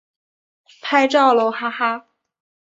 [0.81, 2.07] 拍照喽哈哈